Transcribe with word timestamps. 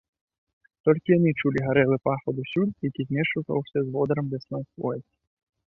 Толькі 0.87 1.11
яны 1.17 1.33
чулі 1.41 1.59
гарэлы 1.67 1.97
пах 2.09 2.21
адусюль, 2.35 2.73
які 2.89 3.01
змешваўся 3.09 3.77
з 3.87 3.95
водарам 3.99 4.25
лясной 4.35 4.63
хвоі. 4.71 4.99